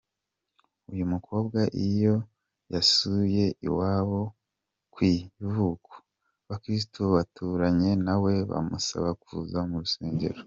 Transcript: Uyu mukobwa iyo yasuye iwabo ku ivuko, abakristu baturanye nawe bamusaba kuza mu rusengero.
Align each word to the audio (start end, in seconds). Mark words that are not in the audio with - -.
Uyu 0.91 1.03
mukobwa 1.13 1.59
iyo 1.87 2.15
yasuye 2.73 3.43
iwabo 3.67 4.21
ku 4.93 4.99
ivuko, 5.13 5.91
abakristu 6.45 6.99
baturanye 7.15 7.91
nawe 8.05 8.33
bamusaba 8.51 9.09
kuza 9.23 9.59
mu 9.69 9.77
rusengero. 9.83 10.39